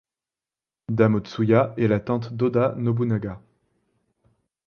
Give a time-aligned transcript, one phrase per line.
[0.89, 3.39] Dame Otsuya est la tante d'Oda Nobunaga.